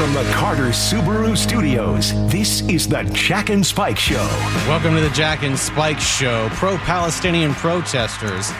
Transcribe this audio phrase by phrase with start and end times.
[0.00, 4.26] From the Carter Subaru Studios, this is the Jack and Spike Show.
[4.66, 6.48] Welcome to the Jack and Spike Show.
[6.52, 8.50] Pro Palestinian protesters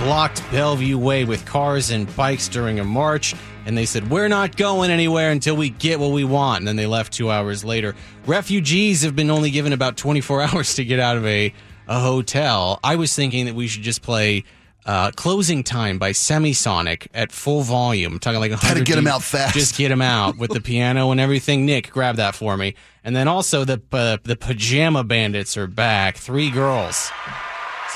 [0.00, 4.56] blocked Bellevue Way with cars and bikes during a march, and they said, We're not
[4.56, 6.58] going anywhere until we get what we want.
[6.58, 7.94] And then they left two hours later.
[8.26, 11.54] Refugees have been only given about 24 hours to get out of a,
[11.86, 12.80] a hotel.
[12.82, 14.42] I was thinking that we should just play.
[14.86, 18.18] Uh, closing time by Semisonic at full volume.
[18.18, 19.54] talking like a Had to get get 'em out fast.
[19.54, 21.66] Just get him out with the piano and everything.
[21.66, 22.74] Nick, grab that for me.
[23.04, 26.16] And then also the uh, the pajama bandits are back.
[26.16, 27.10] Three girls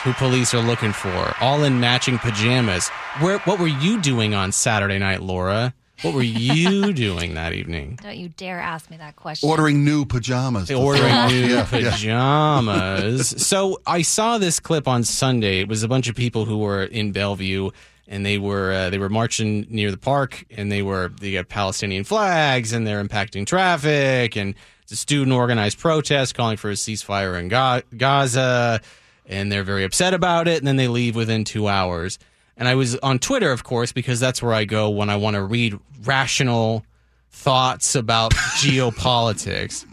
[0.03, 2.89] who police are looking for, all in matching pajamas.
[3.21, 5.73] Where what were you doing on Saturday night, Laura?
[6.03, 7.99] What were you doing that evening?
[8.03, 9.49] Don't you dare ask me that question.
[9.49, 10.71] Ordering new pajamas.
[10.71, 11.65] Ordering new Yeah, yeah.
[11.71, 13.29] pajamas.
[13.47, 15.61] so I saw this clip on Sunday.
[15.61, 17.71] It was a bunch of people who were in Bellevue
[18.07, 21.49] and they were uh, they were marching near the park and they were they got
[21.49, 26.75] Palestinian flags and they're impacting traffic and it's a student organized protest calling for a
[26.75, 28.81] ceasefire in Ga- Gaza
[29.25, 32.19] and they're very upset about it and then they leave within 2 hours.
[32.57, 35.35] And I was on Twitter of course because that's where I go when I want
[35.35, 36.85] to read rational
[37.31, 39.85] thoughts about geopolitics.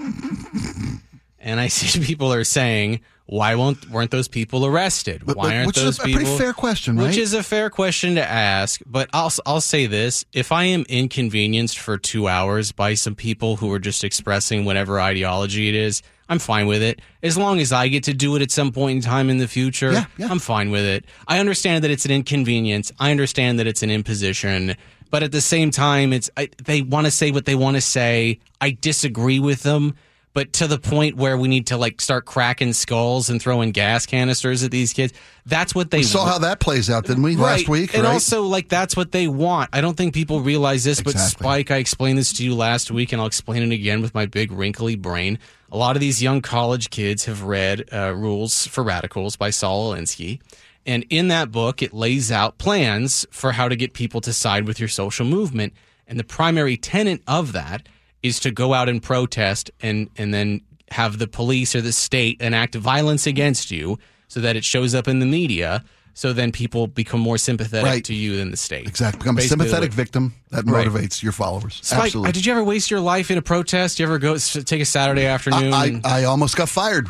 [1.40, 5.24] And I see people are saying, why won't weren't those people arrested?
[5.26, 7.08] But- why aren't which is a people pretty fair question, right?
[7.08, 10.84] Which is a fair question to ask, but I'll I'll say this, if I am
[10.90, 16.02] inconvenienced for 2 hours by some people who are just expressing whatever ideology it is,
[16.32, 17.02] I'm fine with it.
[17.22, 19.50] As long as I get to do it at some point in time in the
[19.50, 20.30] future, Yeah, yeah.
[20.32, 21.04] I'm fine with it.
[21.28, 22.90] I understand that it's an inconvenience.
[23.00, 24.76] I understand that it's an imposition,
[25.10, 27.82] but at the same time, it's I, they want to say what they want to
[27.82, 28.40] say.
[28.62, 29.96] I disagree with them,
[30.34, 34.06] but to the point where we need to like start cracking skulls and throwing gas
[34.06, 35.14] canisters at these kids.
[35.46, 36.32] That's what they We saw want.
[36.32, 37.94] how that plays out, didn't we, last week?
[37.94, 38.14] And right?
[38.14, 39.70] also, like, that's what they want.
[39.74, 43.12] I don't think people realize this, but Spike, I explained this to you last week,
[43.12, 45.40] and I'll explain it again with my big wrinkly brain.
[45.72, 49.94] A lot of these young college kids have read uh, Rules for Radicals by Saul
[49.94, 50.40] Alinsky.
[50.86, 54.66] And in that book, it lays out plans for how to get people to side
[54.66, 55.74] with your social movement.
[56.08, 57.88] And the primary tenet of that
[58.24, 60.62] is to go out and protest and, and then
[60.92, 65.08] have the police or the state enact violence against you so that it shows up
[65.08, 65.84] in the media.
[66.14, 68.04] So then people become more sympathetic Right.
[68.06, 68.86] to you than the state.
[68.88, 69.20] exactly.
[69.20, 70.86] Become a sympathetic like- victim that Right.
[70.86, 71.80] motivates your followers.
[71.82, 72.30] Spike, Absolutely.
[72.30, 73.98] uh, did you ever waste your life in a protest?
[74.00, 75.74] You ever go take a Saturday afternoon?
[75.74, 77.08] I, and- I, I almost got fired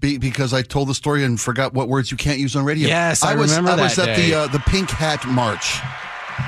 [0.00, 2.86] be, because I told the story and forgot what words you can't use on radio.
[2.88, 4.30] Yes, I was, remember I was that at day.
[4.30, 5.80] the uh, the Pink Hat March.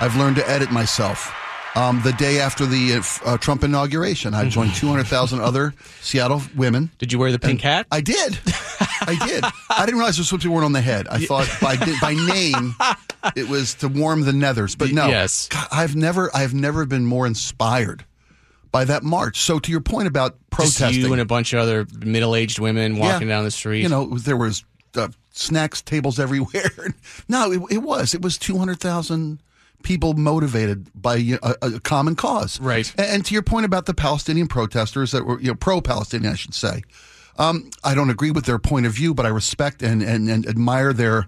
[0.01, 1.35] I've learned to edit myself.
[1.77, 6.91] Um, the day after the uh, uh, Trump inauguration, I joined 200,000 other Seattle women.
[6.99, 7.87] Did you wear the pink hat?
[7.93, 8.39] I did.
[9.03, 9.45] I did.
[9.71, 11.07] I didn't realize what you weren't on the head.
[11.09, 12.75] I thought by by name
[13.37, 15.07] it was to warm the nethers, but no.
[15.09, 15.49] Yes.
[15.49, 18.05] God, I've never I've never been more inspired
[18.73, 19.41] by that march.
[19.41, 22.99] So to your point about Just protesting, you and a bunch of other middle-aged women
[22.99, 23.37] walking Yeah.
[23.37, 23.83] down the street.
[23.83, 24.65] you know, there was
[24.97, 26.95] uh, snacks tables everywhere.
[27.29, 29.41] no, it, it was it was two hundred thousand
[29.83, 32.61] people motivated by a, a common cause.
[32.61, 32.93] Right.
[32.97, 36.37] And, and to your point about the Palestinian protesters that were you know pro-Palestinian, I
[36.37, 36.83] should say.
[37.39, 40.47] Um, I don't agree with their point of view, but I respect and, and, and
[40.47, 41.27] admire their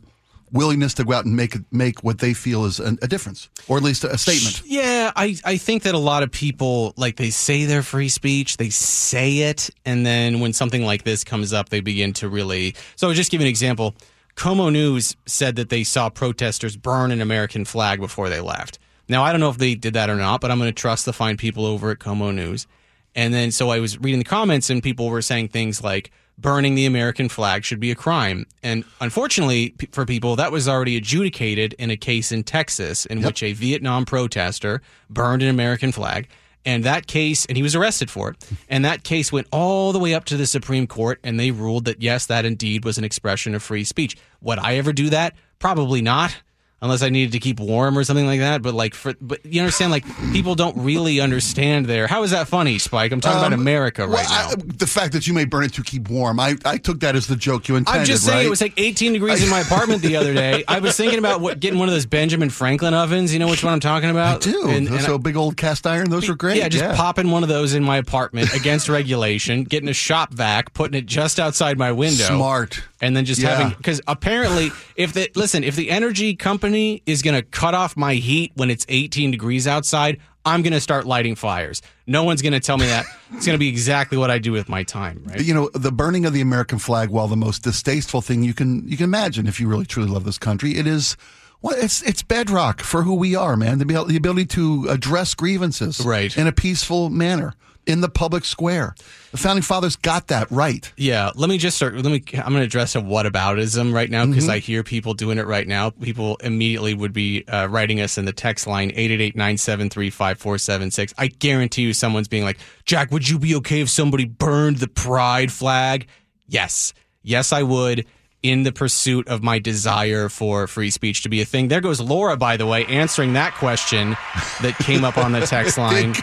[0.53, 3.79] willingness to go out and make make what they feel is a, a difference, or
[3.79, 4.63] at least a, a statement.
[4.67, 8.59] Yeah, I, I think that a lot of people like they say they're free speech,
[8.59, 12.75] they say it, and then when something like this comes up, they begin to really.
[12.97, 13.95] So I'll just give you an example.
[14.37, 18.79] KOMO News said that they saw protesters burn an American flag before they left.
[19.09, 21.05] Now I don't know if they did that or not, but I'm going to trust
[21.05, 22.67] the fine people over at KOMO News.
[23.15, 26.75] And then so I was reading the comments, and people were saying things like burning
[26.75, 28.47] the American flag should be a crime.
[28.63, 33.23] And unfortunately p- for people, that was already adjudicated in a case in Texas in
[33.23, 36.29] which a Vietnam protester burned an American flag.
[36.65, 38.37] And that case, and he was arrested for it.
[38.69, 41.87] And that case went all the way up to the Supreme Court, and they ruled
[41.87, 44.17] that yes, that indeed was an expression of free speech.
[44.41, 45.35] Would I ever do that?
[45.59, 46.37] Probably not
[46.83, 48.61] unless I needed to keep warm or something like that.
[48.61, 52.07] But like, for but you understand, like people don't really understand there.
[52.09, 53.13] How is that funny, Spike?
[53.13, 54.63] I'm talking about America right Um, Well, now.
[54.65, 57.17] I, the fact that you may burn it to keep warm, I, I took that
[57.17, 58.01] as the joke you intended.
[58.01, 58.47] I'm just saying right?
[58.47, 60.65] it was like 18 degrees in my apartment the other day.
[60.69, 63.33] I was thinking about what, getting one of those Benjamin Franklin ovens.
[63.33, 64.47] You know which one I'm talking about?
[64.47, 64.69] I do.
[64.69, 66.11] And- Those and I- big old cast iron.
[66.11, 66.57] Those are great.
[66.57, 70.75] Yeah, just popping one of those in my apartment against regulation, getting a shop vac,
[70.75, 72.25] putting it just outside my window.
[72.25, 72.83] Smart.
[73.01, 73.57] And then just Yeah.
[73.57, 76.72] having because apparently if the listen, if the energy company
[77.07, 81.35] is gonna cut off my heat when it's 18 degrees outside, I'm gonna start lighting
[81.37, 81.83] fires.
[82.07, 83.07] No one's gonna tell me that.
[83.33, 85.41] It's gonna be exactly what I do with my time, right?
[85.41, 88.87] You know, the burning of the American flag, while the most distasteful thing you can
[88.89, 91.17] you can imagine if you really truly love this country, it is
[91.61, 93.79] Well, it's it's bedrock for who we are, man.
[93.79, 96.37] The, the ability to address grievances Right.
[96.37, 97.55] in a peaceful manner
[97.87, 98.95] in the public square.
[99.33, 100.91] The founding fathers got that right.
[100.97, 101.95] Yeah, let me just start.
[101.97, 102.23] Let me.
[102.35, 104.33] I'm going to address a whataboutism right now Mm-hmm.
[104.33, 105.91] because I hear people doing it right now.
[105.91, 111.15] People immediately would be uh, writing us in the text line 888-973-5476.
[111.19, 114.89] I guarantee you, someone's being like, "Jack, would you be okay if somebody burned the
[114.89, 116.07] pride flag?"
[116.49, 116.93] Yes,
[117.23, 118.07] yes, I would.
[118.43, 121.69] In the pursuit of my desire for free speech to be a thing.
[121.69, 124.17] There goes Laura, by the way, answering that question
[124.63, 126.15] that came up on the text line.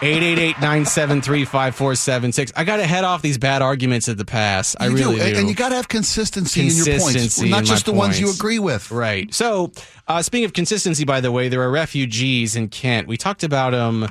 [0.00, 2.52] 888-973-5476.
[2.56, 4.74] I got to head off these bad arguments of the past.
[4.80, 5.22] I You really do.
[5.22, 8.32] And, and you got to have consistency, in your points, not just the ones you
[8.32, 8.90] agree with.
[8.90, 9.32] Right.
[9.32, 9.70] So,
[10.08, 13.06] uh, speaking of consistency, by the way, there are refugees in Kent.
[13.06, 14.08] We talked about them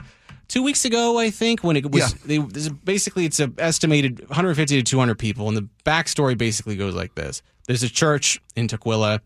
[0.50, 2.40] two weeks ago, I think, when it was Yeah.
[2.42, 7.16] they, basically it's a estimated 150 to 200 people, and the backstory basically goes like
[7.16, 9.20] this: There's a church in Tukwila.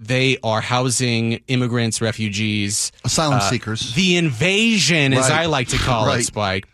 [0.00, 3.94] They are housing immigrants, refugees, Asylum uh, seekers.
[3.94, 5.40] the invasion, as Right.
[5.42, 6.20] I like to call Right.
[6.20, 6.66] it, Spike.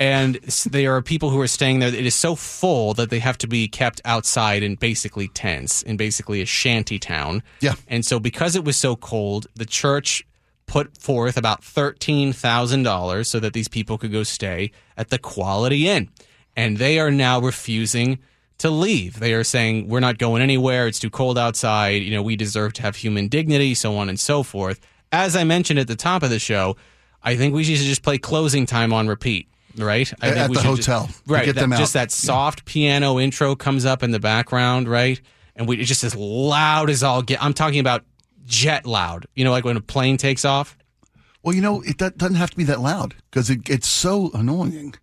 [0.00, 0.34] And
[0.68, 1.94] there are people who are staying there.
[1.94, 5.96] It is so full that they have to be kept outside in basically tents, in
[5.96, 7.44] basically a shanty town.
[7.60, 7.74] Yeah.
[7.86, 10.24] And so, because it was so cold, the church
[10.72, 16.08] put forth about $13,000 so that these people could go stay at the Quality Inn.
[16.56, 18.18] And they are now refusing
[18.58, 19.20] to leave.
[19.20, 20.86] They are saying, we're not going anywhere.
[20.86, 22.02] It's too cold outside.
[22.02, 24.80] You know, we deserve to have human dignity, so on and so forth.
[25.10, 26.76] As I mentioned at the top of the show,
[27.22, 29.48] I think we should just play closing time on repeat.
[29.76, 31.44] Right I At- think at we the should just- hotel, right?
[31.46, 31.78] get that- them out.
[31.78, 35.18] Just that soft piano intro comes up in the background, right?
[35.56, 37.42] And we it's just as loud as all get.
[37.42, 38.04] I'm talking about
[38.46, 39.26] jet loud.
[39.34, 40.76] You know, like when a plane takes off.
[41.42, 44.30] Well, you know, it do- doesn't have to be that loud because it, it's so
[44.32, 44.94] annoying.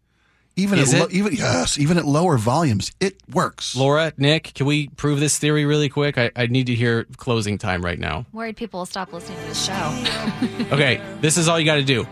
[0.56, 1.02] Even Is at it?
[1.04, 3.76] lo- even yes, even at lower volumes, it works.
[3.78, 6.18] Laura, Nick, can we prove this theory really quick?
[6.18, 8.26] I, I need to hear closing time right now.
[8.34, 10.74] Worried people will stop listening to the show.
[10.74, 12.06] Okay, this is all you got to do.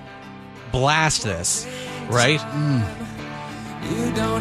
[0.72, 1.66] Blast this,
[2.10, 2.40] right?
[2.40, 3.07] Mm.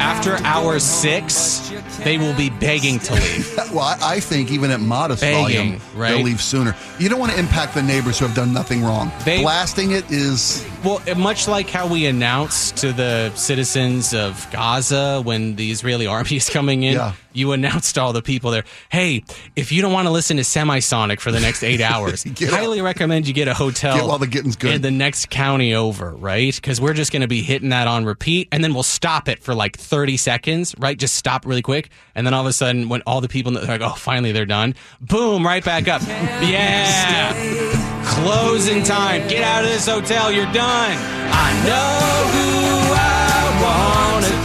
[0.01, 3.53] After hour six, they will be begging to leave.
[3.77, 5.43] Well, I, I think even at modest Begging,
[5.79, 6.11] volume, right?
[6.11, 6.75] they'll leave sooner.
[6.99, 9.11] You don't want to impact the neighbors who have done nothing wrong.
[9.25, 14.47] They- Blasting it is Well, uh, much like how we announced to the citizens of
[14.51, 17.13] Gaza when the Israeli army is coming in, Yeah.
[17.37, 19.23] You announced to all the people there, hey,
[19.55, 23.27] if you don't want to listen to Semisonic for the next eight hours, highly recommend
[23.29, 24.75] you get a hotel Get while the getting's good.
[24.75, 26.55] in the next county over, right?
[26.55, 29.41] Because we're just going to be hitting that on repeat, and then we'll stop it
[29.43, 30.99] for like 30 seconds, right?
[30.99, 31.91] Just stop really quick.
[32.15, 34.47] And then all of a sudden, when all the people, they're like, oh, finally they're
[34.47, 36.03] done, boom, right back up.
[36.07, 37.33] Yeah.
[38.07, 39.27] Closing time.
[39.29, 40.31] Get out of this hotel.
[40.33, 40.97] You're done.
[41.33, 43.16] I know who I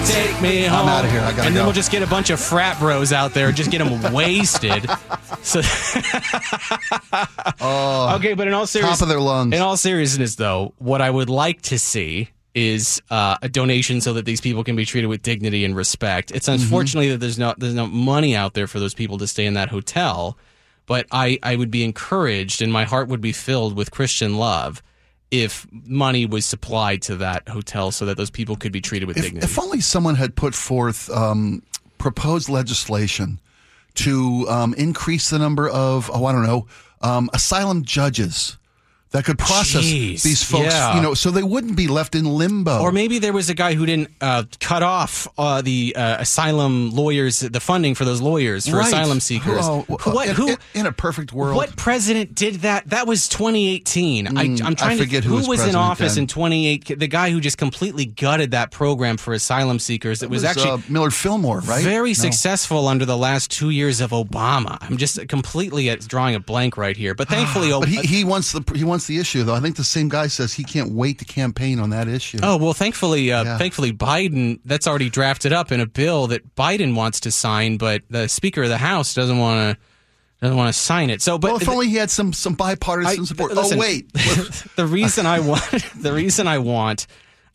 [0.06, 0.88] take me home.
[0.88, 1.22] outta here.
[1.22, 1.66] I gotta and then go.
[1.66, 4.90] we'll just get a bunch of frat bros out there, just get them wasted.
[5.44, 5.60] So,
[7.62, 9.00] okay, but in all seriousness, Oh.
[9.00, 9.56] top of their lungs.
[9.56, 14.14] in all seriousness, though, what I would like to see is uh, a donation so
[14.14, 16.32] that these people can be treated with dignity and respect.
[16.32, 16.62] It's Mm-hmm.
[16.64, 19.54] unfortunately that there's no there's no money out there for those people to stay in
[19.54, 20.38] that hotel,
[20.86, 24.84] but I I would be encouraged and my heart would be filled with Christian love
[25.32, 29.18] if money was supplied to that hotel so that those people could be treated with
[29.18, 29.46] if, dignity.
[29.46, 31.64] if only someone had put forth um,
[31.98, 33.40] proposed legislation
[33.96, 36.68] to um, increase the number of oh I don't know
[37.02, 38.58] um, asylum judges
[39.12, 40.96] that could process Jeez, these folks, yeah.
[40.96, 42.80] you know, so they wouldn't be left in limbo.
[42.80, 46.92] Or maybe there was a guy who didn't uh, cut off uh, the uh, asylum
[46.92, 48.88] lawyers, the funding for those lawyers for Right.
[48.88, 49.60] asylum seekers.
[49.68, 50.30] Oh, Who- what?
[50.30, 50.56] in, Who?
[50.74, 51.58] in- a perfect world?
[51.58, 52.90] What president did that?
[52.90, 54.38] That was 2018.
[54.38, 55.30] I, I'm trying to forget to.
[55.30, 56.24] who was in office then.
[56.24, 56.98] in 28?
[57.00, 60.24] The guy who just completely gutted that program for asylum seekers.
[60.24, 61.84] It was, actually uh, Millard Fillmore, right?
[61.84, 62.14] very No.
[62.14, 64.78] successful under the last two years of Obama.
[64.82, 67.14] I'm just completely at, drawing a blank right here.
[67.14, 69.54] But thankfully, But he, he wants the he wants the issue though.
[69.56, 72.40] I think the same guy says he can't wait to campaign on that issue.
[72.42, 73.58] Oh well, thankfully, uh, Yeah.
[73.58, 78.02] thankfully, Biden that's already drafted up in a bill that Biden wants to sign, but
[78.10, 79.84] the Speaker of the House doesn't want to
[80.42, 81.22] doesn't want to sign it.
[81.22, 83.54] So, but well, if only he had some some bipartisan I- support.
[83.54, 84.12] listen, oh wait,
[84.76, 85.62] the reason I want
[85.96, 87.08] the reason I want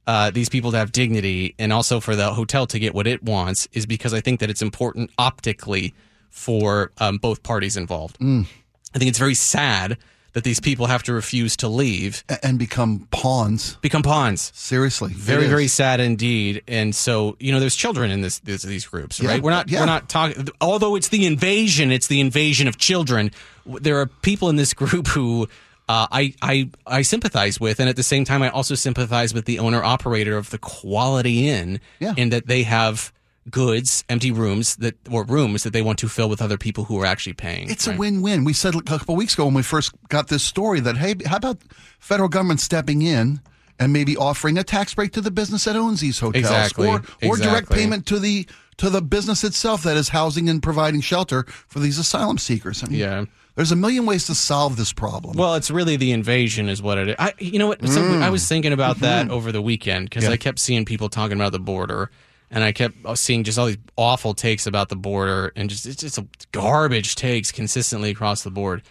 [0.06, 3.24] uh, these people to have dignity and also for the hotel to get what it
[3.24, 5.94] wants is because I think that it's important optically
[6.30, 8.18] for um, both parties involved.
[8.20, 8.46] Mm.
[8.94, 9.98] I think it's very sad
[10.36, 13.76] that these people have to refuse to leave, and become pawns.
[13.76, 14.52] become pawns.
[14.54, 16.62] Seriously, Very, very sad indeed.
[16.68, 19.42] And so, you know, there's children in this, this these groups, Yeah, right?
[19.42, 19.80] We're not yeah.
[19.80, 20.46] we're not talking.
[20.60, 23.30] Although it's the invasion, it's the invasion of children.
[23.64, 25.48] There are people in this group who.
[25.88, 29.44] Uh, I, I I sympathize with, and at the same time, I also sympathize with
[29.44, 32.12] the owner operator of the Quality Inn, Yeah.
[32.16, 33.12] in that they have
[33.50, 37.00] goods, empty rooms that or rooms that they want to fill with other people who
[37.00, 37.70] are actually paying.
[37.70, 38.44] It's a win-win.
[38.44, 41.14] We said a couple of weeks ago when we first got this story that hey,
[41.26, 41.58] how about
[41.98, 43.40] federal government stepping in
[43.78, 46.88] and maybe offering a tax break to the business that owns these hotels, Exactly.
[46.88, 48.46] or or direct payment to the
[48.78, 52.82] to the business itself that is housing and providing shelter for these asylum seekers.
[52.84, 53.24] I mean, Yeah.
[53.54, 55.34] there's a million ways to solve this problem.
[55.36, 57.16] Well, it's really the invasion, is what it is.
[57.18, 57.86] I, you know what?
[57.88, 60.26] So I was thinking about that over the weekend because Mm.
[60.26, 60.30] Mm-hmm.
[60.32, 60.34] Yeah.
[60.34, 62.10] I kept seeing people talking about the border,
[62.50, 66.02] and I kept seeing just all these awful takes about the border, and just it's
[66.02, 66.18] just
[66.52, 68.82] garbage takes consistently across the board.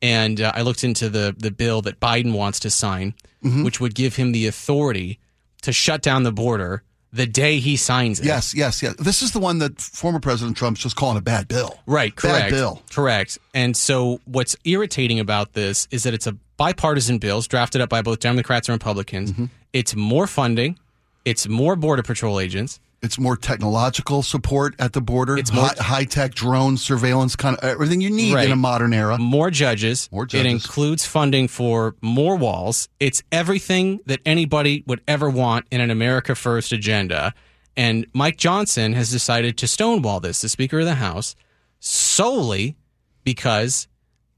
[0.00, 3.62] And uh, I looked into the the bill that Biden wants to sign, Mm-hmm.
[3.62, 5.20] which would give him the authority
[5.62, 8.26] to shut down the border the day he signs it.
[8.26, 8.94] yes, yes, yes.
[8.98, 11.78] This is the one that former President Trump's just calling a bad bill.
[11.86, 12.46] Right, correct.
[12.46, 12.82] Bad bill.
[12.90, 13.38] Correct.
[13.54, 18.02] And so what's irritating about this is that it's a bipartisan bill drafted up by
[18.02, 19.30] both Democrats and Republicans.
[19.32, 19.44] Mm-hmm.
[19.72, 20.76] It's more funding,
[21.24, 22.80] it's more border patrol agents.
[23.00, 25.36] It's more technological support at the border.
[25.38, 28.46] It's more- high, high-tech drone surveillance, kind of everything you need Right.
[28.46, 29.18] in a modern era.
[29.18, 30.08] More judges.
[30.10, 30.44] More judges.
[30.46, 32.88] It includes funding for more walls.
[32.98, 37.34] It's everything that anybody would ever want in an America First agenda.
[37.76, 41.36] And Mike Johnson has decided to stonewall this, the Speaker of the House,
[41.78, 42.76] solely
[43.24, 43.86] because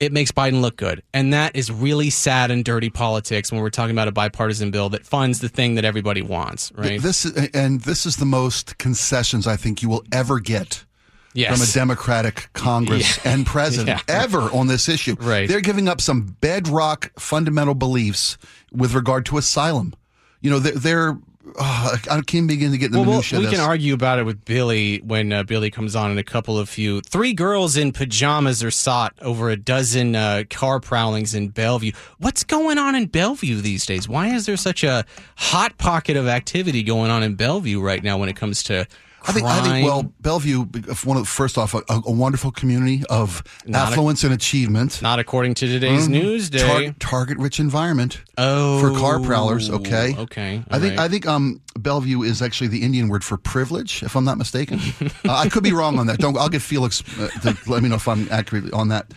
[0.01, 1.03] it makes Biden look good.
[1.13, 4.89] And that is really sad and dirty politics when we're talking about a bipartisan bill
[4.89, 7.01] that funds the thing that everybody wants, right?
[7.01, 10.85] This is, and this is the most concessions I think you will ever get
[11.35, 11.53] yes.
[11.53, 14.23] from a Democratic Congress and president Yeah.
[14.23, 15.17] ever on this issue.
[15.21, 15.49] Right.
[15.49, 18.39] They're giving up some bedrock fundamental beliefs
[18.73, 19.95] with regard to asylum.
[20.41, 20.73] You know, they're.
[20.73, 21.19] they're
[21.59, 24.45] oh, I can't begin to get the well, we'll- we can argue about it with
[24.45, 27.01] Billy when uh, Billy comes on in a couple of few.
[27.01, 31.93] Three girls in pajamas are sought over a dozen uh, car prowlings in Bellevue.
[32.19, 34.09] What's going on in Bellevue these days?
[34.09, 35.05] Why is there such a
[35.37, 38.87] hot pocket of activity going on in Bellevue right now when it comes to
[39.27, 39.47] I think.
[39.47, 40.65] I think, well, Bellevue,
[41.05, 45.03] one of the, first off, a, a wonderful community of Not a- affluence and achievement.
[45.03, 46.59] not according to today's news day.
[46.59, 46.99] Mm-hmm.
[46.99, 49.69] Tar- target-rich environment oh, for car prowlers.
[49.71, 50.63] Okay, okay.
[50.71, 54.17] I think all I think um, Bellevue is actually the Indian word for privilege, if
[54.17, 54.81] I'm not mistaken.
[55.01, 56.19] uh, I could be wrong on that.
[56.19, 56.37] Don't.
[56.37, 59.13] I'll get Felix uh, to let me know if I'm accurate on that.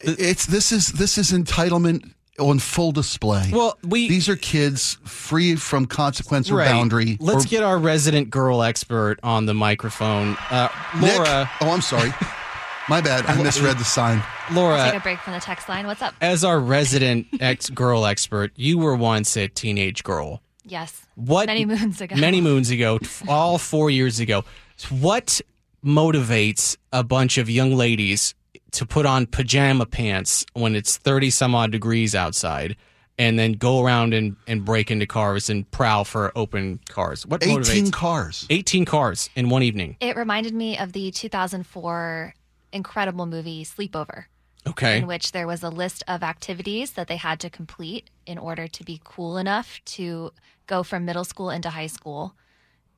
[0.00, 3.50] It's this is this is entitlement on full display.
[3.52, 6.68] Well, we- these are kids free from consequence or Right.
[6.70, 7.16] boundary.
[7.20, 10.68] Let's or, get our resident girl expert on the microphone, uh,
[11.00, 11.16] Nick.
[11.18, 11.50] Laura.
[11.60, 12.12] Oh, I'm sorry.
[12.88, 13.24] My bad.
[13.26, 14.20] I misread the sign.
[14.52, 15.86] Laura, Take a break from the text line.
[15.86, 16.12] What's up?
[16.20, 20.42] as our resident ex girl expert, you were once a teenage girl.
[20.64, 21.02] Yes.
[21.14, 22.16] What Many moons ago.
[22.16, 24.44] Many moons ago, all four years ago.
[24.88, 25.40] What
[25.84, 28.34] motivates a bunch of young ladies
[28.72, 32.76] to put on pajama pants when it's thirty some odd degrees outside?
[33.18, 37.26] And then go around and, and break into cars and prowl for open cars.
[37.26, 38.46] What 18 motivates cars.
[38.48, 39.98] 18 cars in one evening?
[40.00, 42.34] It reminded me of the 2004
[42.72, 44.24] incredible movie Sleepover,
[44.66, 44.96] Okay.
[44.98, 48.66] in which there was a list of activities that they had to complete in order
[48.68, 50.32] to be cool enough to
[50.66, 52.34] go from middle school into high school.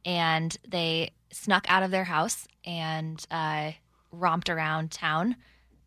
[0.04, 3.72] And they snuck out of their house and uh,
[4.12, 5.34] romped around town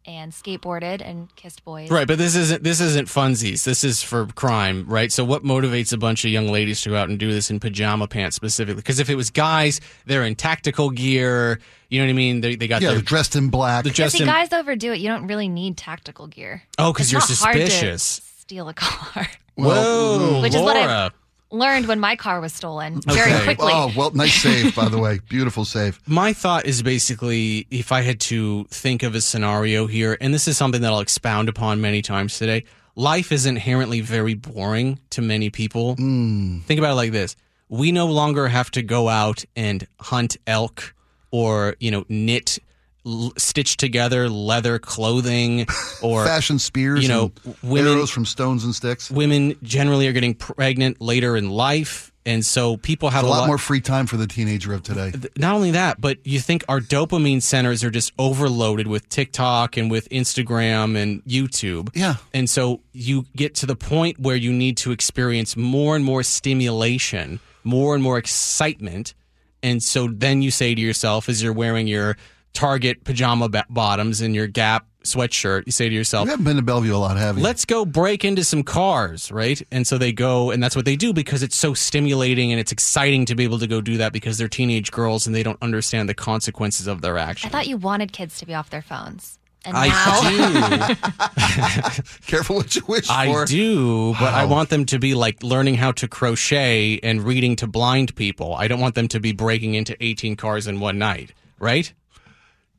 [0.08, 1.90] and skateboarded and kissed boys.
[1.90, 3.64] Right, but this isn't this isn't funsies.
[3.64, 5.12] This is for crime, right?
[5.12, 7.60] So what motivates a bunch of young ladies to go out and do this in
[7.60, 8.82] pajama pants specifically?
[8.82, 11.60] Because if it was guys, they're in tactical gear.
[11.90, 12.42] You know what I mean?
[12.42, 13.84] They they got Yeah, their they're dressed in black.
[13.84, 15.00] the just See, in, guys overdo it.
[15.00, 16.64] You don't really need tactical gear.
[16.78, 18.22] Oh, because you're not hard to suspicious.
[18.38, 19.28] steal a car.
[19.56, 21.12] Whoa, Which is what I- Laura.
[21.56, 23.44] Learned when my car was stolen very Okay.
[23.46, 23.72] quickly.
[23.74, 25.20] Oh, well, nice save, by the way.
[25.30, 26.00] Beautiful save.
[26.08, 30.48] My thought is basically if I had to think of a scenario here, and this
[30.50, 32.66] is something that I'll expound upon many times today.
[32.96, 35.96] Life is inherently very boring to many people.
[35.96, 36.60] Hmm.
[36.68, 37.36] Think about it like this:
[37.70, 40.94] we no longer have to go out and hunt elk
[41.32, 42.60] or you know knit,
[43.06, 45.66] l- stitch together leather clothing
[46.02, 47.32] or Fashion spears, you know,
[47.64, 49.10] women- arrows from stones and sticks.
[49.12, 53.48] women generally are getting pregnant later in life, and so people have A a, lot
[53.48, 55.14] more free time for the teenager of today.
[55.38, 59.92] not only that, but you think our dopamine centers are just overloaded with TikTok and
[59.92, 61.90] with Instagram and YouTube.
[61.94, 62.16] Yeah.
[62.34, 66.24] And so you get to the point where you need to experience more and more
[66.24, 69.14] stimulation, more and more excitement.
[69.62, 72.18] And so then you say to yourself, as you're wearing your
[72.56, 76.56] Target pajama ba- bottoms and your Gap sweatshirt, you say to yourself, You haven't been
[76.56, 77.44] to Bellevue a lot, have you?
[77.44, 79.62] let's go break into some cars, right?
[79.72, 82.72] And so they go, and that's what they do because it's so stimulating and it's
[82.72, 85.62] exciting to be able to go do that because they're teenage girls and they don't
[85.62, 87.26] understand the consequences of their actions.
[87.28, 87.52] I actions.
[87.52, 89.38] thought you wanted kids to be off their phones.
[89.68, 92.02] And now, I do.
[92.28, 93.46] Careful what you wish I for.
[93.46, 94.52] do, but I Wow.
[94.52, 98.54] want them to be like learning how to crochet and reading to blind people.
[98.56, 101.92] I don't want them to be breaking into 18 cars in one night, right?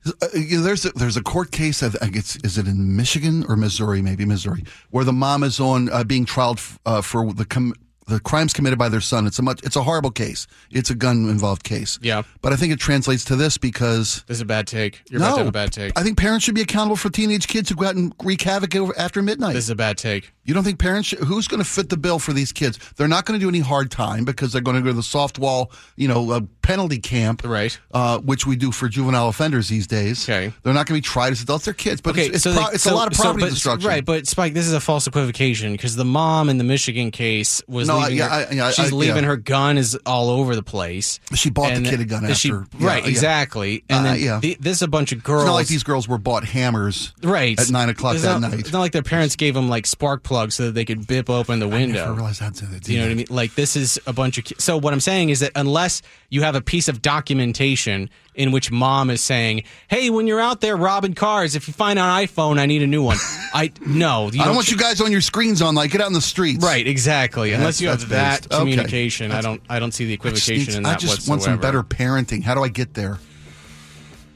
[0.06, 0.26] Uh,
[0.58, 1.82] know, there's a, there's a court case.
[1.82, 4.02] I think it's is it in Michigan or Missouri?
[4.02, 7.74] Maybe Missouri, where the mom is on uh, being trialed f- uh, for the com-
[8.06, 9.26] the crimes committed by their son.
[9.26, 10.46] It's a much it's a horrible case.
[10.70, 11.98] It's a gun involved case.
[12.02, 12.22] Yeah.
[12.42, 15.02] but I think it translates to this because This is a bad take.
[15.10, 15.98] You're no, about to have a bad take.
[15.98, 18.74] I think parents should be accountable for teenage kids who go out and wreak havoc
[18.96, 19.54] after midnight.
[19.54, 20.32] This is a bad take.
[20.44, 22.78] You don't think parents should, who's going to fit the bill for these kids?
[22.96, 25.02] They're not going to do any hard time because they're going to go to the
[25.02, 27.76] soft wall, you know, uh, penalty camp, Right.
[27.90, 30.28] Uh, which we do for juvenile offenders these days.
[30.28, 30.52] Okay.
[30.62, 32.00] they're not going to be tried as adults; they're kids.
[32.00, 33.88] But Okay, it's, it's, so, pro- it's so- a lot of so- property but- destruction,
[33.88, 37.60] Right, but Spike, this is a false equivocation because the mom in the Michigan case
[37.66, 38.18] was No, I- leaving.
[38.18, 39.28] yeah, her, I- yeah, she's I- leaving yeah.
[39.30, 41.20] her gun is all over the place.
[41.34, 43.10] She bought the kid a gun she- after- yeah, right, yeah.
[43.10, 43.84] exactly.
[43.88, 44.38] And Uh, then yeah.
[44.40, 45.42] the, this is a bunch of girls.
[45.42, 48.50] It's not like these girls were bought hammers right at nine o'clock It's that not-
[48.50, 48.60] night.
[48.60, 51.28] It's not like their parents gave them like spark plugs so that they could bip
[51.30, 52.00] open the I window.
[52.06, 52.42] never realized.
[52.82, 53.26] Do you know what I mean?
[53.30, 54.44] Like this is a bunch of.
[54.58, 58.70] So what I'm saying is that unless you have a piece of documentation in which
[58.70, 62.58] mom is saying, "Hey, when you're out there robbing cars, if you find an iPhone,
[62.58, 63.16] I need a new one."
[63.52, 66.12] I no, I don't want you guys on your screens on like get out in
[66.12, 66.62] the streets.
[66.62, 67.52] Right, exactly.
[67.52, 68.52] Unless you have that based.
[68.52, 68.60] Okay.
[68.60, 69.60] communication, I don't.
[69.68, 71.30] I don't see the just, equivocation in I just whatsoever.
[71.30, 72.42] want some better parenting.
[72.42, 73.18] How do I get there?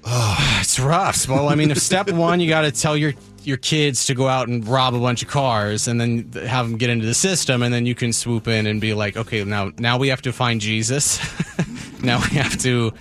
[0.05, 1.29] Oh, It's rough.
[1.29, 4.29] Well, I mean, if step one, you got to tell your your kids to go
[4.29, 7.63] out and rob a bunch of cars, and then have them get into the system,
[7.63, 10.33] and then you can swoop in and be like, okay, now now we have to
[10.33, 11.19] find Jesus.
[12.03, 12.93] now we have to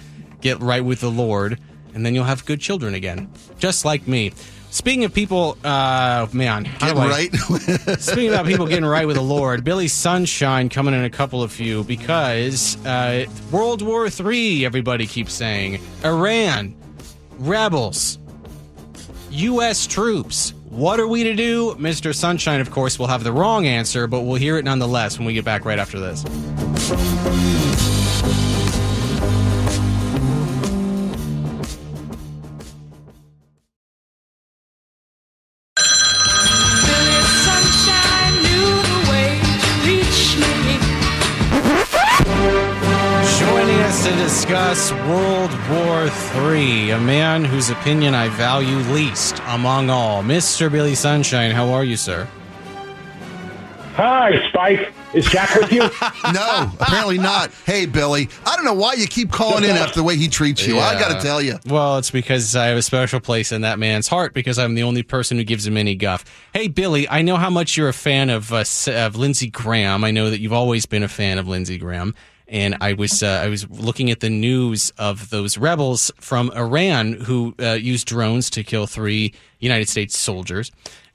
[0.41, 1.60] get right with the Lord,
[1.93, 4.31] and then you'll have good children again, just like me.
[4.72, 7.34] Speaking of people, uh, man, how Get I- right.
[8.00, 11.51] Speaking about people getting right with the Lord, Billy Sunshine coming in a couple of
[11.51, 14.65] few because uh, World War Three.
[14.65, 15.79] everybody keeps saying.
[16.05, 16.75] Iran,
[17.39, 18.19] rebels,
[19.31, 19.88] U.S.
[19.88, 20.53] troops.
[20.69, 21.74] What are we to do?
[21.79, 22.13] Mr.
[22.13, 25.34] Sunshine, of course, will have the wrong answer, but we'll hear it nonetheless when we
[25.34, 26.24] get back right after this.
[46.91, 50.71] A man whose opinion I value least among all, Mr.
[50.71, 51.52] Billy Sunshine.
[51.52, 52.28] How are you, sir?
[53.93, 54.93] Hi, Spike.
[55.13, 55.80] Is Jack with you?
[56.34, 57.52] no, apparently not.
[57.65, 60.65] Hey, Billy, I don't know why you keep calling in after the way he treats
[60.67, 60.78] you.
[60.78, 61.58] I got to tell you.
[61.65, 64.84] Well, it's because I have a special place in that man's heart because I'm the
[64.84, 66.23] only person who gives him any guff.
[66.54, 70.04] Hey, Billy, I know how much you're a fan of uh, of Lindsey Graham.
[70.04, 72.13] I know that you've always been a fan of Lindsey Graham.
[72.49, 77.13] And I was uh, I was looking at the news of those rebels from Iran
[77.13, 80.71] who uh, used drones to kill three United States soldiers.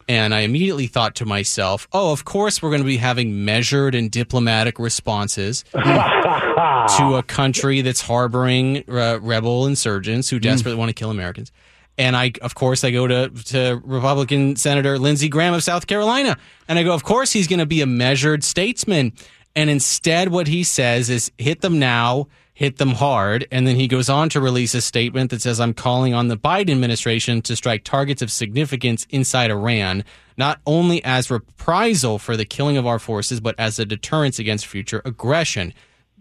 [0.08, 3.94] And I immediately thought to myself, oh, of course we're going to be having measured
[3.94, 10.94] and diplomatic responses to a country that's harboring uh, rebel insurgents who desperately want to
[10.94, 11.52] kill Americans.
[11.96, 16.36] And I, of course, I go to, to Republican Senator Lindsey Graham of South Carolina,
[16.68, 19.12] and I go, of course, he's going to be a measured statesman.
[19.56, 23.46] And instead, what he says is hit them now, hit them hard.
[23.50, 26.36] And then he goes on to release a statement that says, I'm calling on the
[26.36, 30.04] Biden administration to strike targets of significance inside Iran,
[30.36, 34.66] not only as reprisal for the killing of our forces, but as a deterrence against
[34.66, 35.72] future aggression.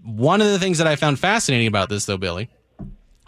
[0.03, 2.49] One of the things that I found fascinating about this, though, Billy,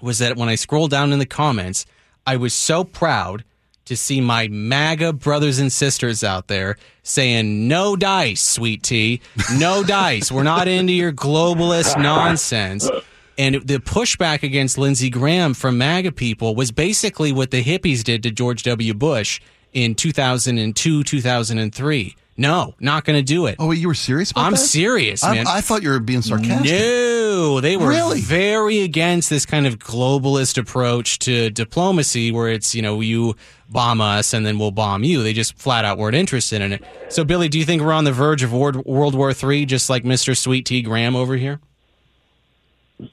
[0.02, 1.86] was that when I scrolled down in the comments,
[2.28, 3.44] I was so proud
[3.86, 9.22] to see my MAGA brothers and sisters out there saying, no dice, sweet tea,
[9.58, 10.32] no dice.
[10.32, 12.90] We're not into your globalist nonsense.
[13.38, 18.24] And the pushback against Lindsey Graham from MAGA people was basically what the hippies did
[18.24, 18.94] to George W.
[18.94, 19.42] Bush
[19.74, 22.16] in 2002, 2003.
[22.38, 23.56] No, not going to do it.
[23.60, 24.58] Oh, wait, you were serious about I'm that?
[24.58, 25.48] serious, I- man.
[25.48, 26.70] I, thought you were being sarcastic.
[26.70, 28.20] No, they were Really?
[28.20, 33.36] very against this kind of globalist approach to diplomacy where it's, you know, you
[33.70, 35.24] bomb us and then we'll bomb you.
[35.24, 36.84] They just flat out weren't interested in it.
[37.08, 39.90] So, Billy, do you think we're on the verge of World, World War III, just
[39.90, 40.36] like Mr.
[40.38, 41.62] Sweet Tea Graham over here?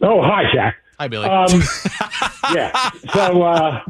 [0.01, 0.77] oh, hi, Jack.
[0.99, 1.27] Hi, Billy.
[1.29, 1.63] Um,
[2.55, 2.91] yeah.
[3.15, 3.81] So uh,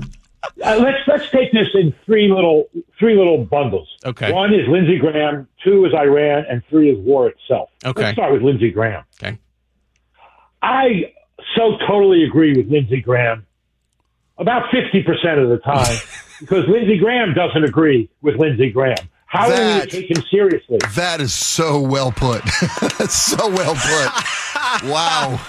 [0.43, 3.89] uh, let's let's take this in three little three little bundles.
[4.05, 4.33] Okay.
[4.33, 7.71] One is Lindsey Graham, two is Iran, and three is war itself.
[7.85, 8.03] Okay.
[8.03, 9.05] Let's start with Lindsey Graham.
[9.23, 9.39] okay.
[10.63, 11.13] I
[11.57, 13.47] so totally agree with Lindsey Graham
[14.39, 15.97] about 50% of the time
[16.41, 19.09] because Lindsey Graham doesn't agree with Lindsey Graham.
[19.27, 20.79] How are we to take him seriously?
[20.95, 22.47] That is so well put.
[23.09, 24.85] so well put.
[24.91, 25.41] wow.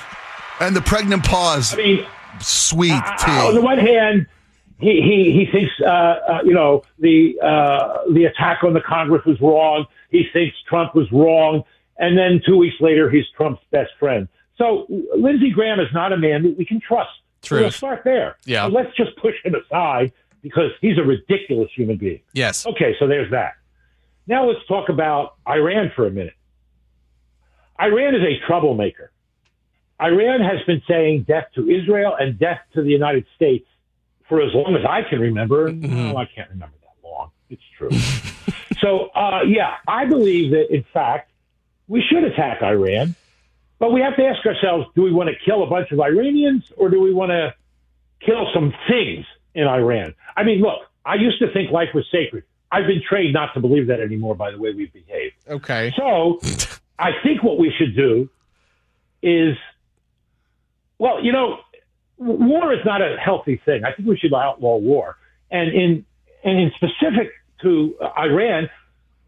[0.61, 2.05] And the pregnant pause, I mean,
[2.39, 4.27] sweet Uh, on the one hand,
[4.79, 9.23] he he he thinks uh, uh, you know the uh, the attack on the Congress
[9.25, 9.85] was wrong.
[10.09, 11.63] He thinks Trump was wrong,
[11.97, 14.27] and then two weeks later, he's Trump's best friend.
[14.57, 14.85] So
[15.17, 17.11] Lindsey Graham is not a man that we can trust.
[17.41, 17.61] Truth.
[17.61, 18.37] We'll start there.
[18.45, 18.67] Yeah.
[18.67, 22.21] So let's just push him aside because he's a ridiculous human being.
[22.33, 22.65] Yes.
[22.65, 23.53] Okay, so there's that.
[24.27, 26.35] Now let's talk about Iran for a minute.
[27.79, 29.11] Iran is a troublemaker.
[30.01, 33.65] Iran has been saying death to Israel and death to the United States
[34.27, 35.71] for as long as I can remember.
[35.71, 37.31] No, I can't remember that long.
[37.49, 37.91] It's true.
[38.79, 41.31] so, uh, yeah, I believe that, in fact,
[41.87, 43.15] we should attack Iran,
[43.79, 46.71] but we have to ask ourselves do we want to kill a bunch of Iranians
[46.77, 47.53] or do we want to
[48.25, 50.15] kill some things in Iran?
[50.35, 52.43] I mean, look, I used to think life was sacred.
[52.71, 55.35] I've been trained not to believe that anymore by the way we've behaved.
[55.47, 55.93] Okay.
[55.95, 56.39] So
[56.97, 58.29] I think what we should do
[59.21, 59.55] is,
[60.97, 61.59] well, you know,
[62.23, 63.83] war is not a healthy thing.
[63.85, 65.17] I think we should outlaw war.
[65.51, 66.05] And in
[66.43, 67.31] and in specific
[67.61, 68.69] to Iran,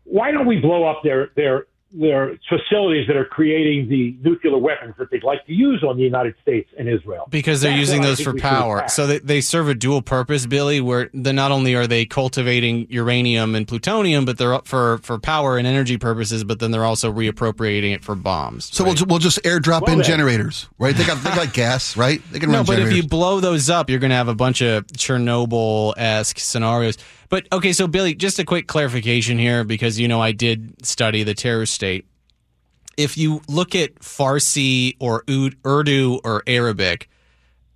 [0.04, 1.66] why don't we blow up their their
[2.00, 6.04] their facilities that are creating the nuclear weapons that they'd like to use on the
[6.04, 7.28] United States and Israel?
[7.30, 8.88] because they're That's using those for power.
[8.88, 12.88] So they, they serve a dual purpose, Billy, where the, not only are they cultivating
[12.90, 16.86] uranium and plutonium, but they're up for, for power and energy purposes, but then they're
[16.86, 18.66] also reappropriating it for bombs.
[18.66, 19.00] So right?
[19.00, 20.08] we'll, we'll just airdrop Well in then.
[20.08, 20.96] generators, right?
[20.96, 22.22] They got they got gas, right?
[22.32, 24.36] They can no, run but if you blow those up, you're going to have a
[24.36, 26.98] bunch of Chernobyl esque scenarios.
[27.30, 31.24] But okay, so Billy, just a quick clarification here because you know I did study
[31.24, 32.06] the terror state.
[32.98, 35.24] If you look at Farsi or
[35.66, 37.10] Urdu or Arabic,